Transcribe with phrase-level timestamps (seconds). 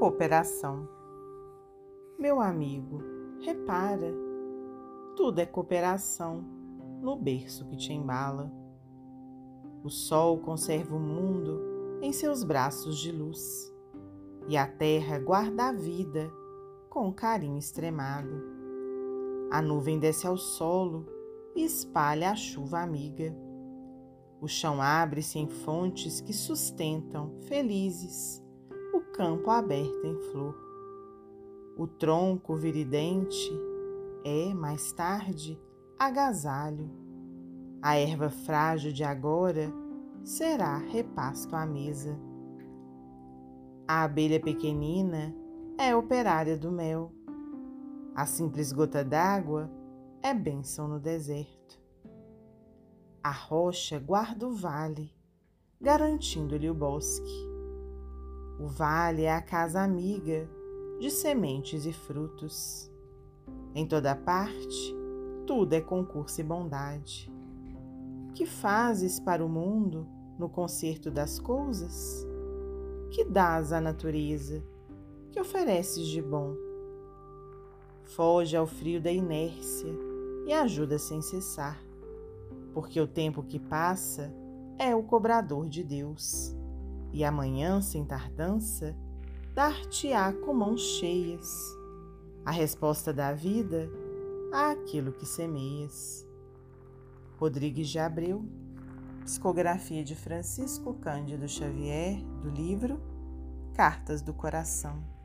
[0.00, 0.88] Cooperação.
[2.18, 3.02] Meu amigo,
[3.42, 4.10] repara,
[5.14, 6.42] tudo é cooperação
[7.02, 8.50] no berço que te embala.
[9.84, 13.70] O sol conserva o mundo em seus braços de luz
[14.48, 16.32] e a terra guarda a vida
[16.88, 18.42] com carinho extremado.
[19.50, 21.06] A nuvem desce ao solo
[21.54, 23.36] e espalha a chuva amiga.
[24.40, 28.42] O chão abre-se em fontes que sustentam, felizes,
[29.12, 30.54] campo aberto em flor.
[31.76, 33.50] O tronco viridente
[34.24, 35.60] é, mais tarde,
[35.98, 36.90] agasalho.
[37.82, 39.72] A erva frágil de agora
[40.22, 42.18] será repasto à mesa.
[43.88, 45.34] A abelha pequenina
[45.78, 47.12] é operária do mel.
[48.14, 49.70] A simples gota d'água
[50.22, 51.80] é bênção no deserto.
[53.22, 55.12] A rocha guarda o vale,
[55.80, 57.49] garantindo-lhe o bosque.
[58.60, 60.46] O vale é a casa amiga
[61.00, 62.92] de sementes e frutos.
[63.74, 64.94] Em toda parte,
[65.46, 67.32] tudo é concurso e bondade.
[68.34, 70.06] Que fazes para o mundo
[70.38, 72.26] no concerto das coisas?
[73.10, 74.62] Que dás à natureza?
[75.32, 76.54] Que ofereces de bom?
[78.04, 79.94] Foge ao frio da inércia
[80.46, 81.82] e ajuda sem cessar,
[82.74, 84.30] porque o tempo que passa
[84.78, 86.59] é o cobrador de Deus
[87.12, 88.96] e amanhã, sem tardança,
[89.54, 91.50] dar-te-á com mãos cheias
[92.44, 93.90] a resposta da vida
[94.52, 96.26] àquilo que semeias.
[97.38, 98.44] Rodrigues de Abreu,
[99.24, 103.00] psicografia de Francisco Cândido Xavier, do livro
[103.74, 105.19] Cartas do Coração.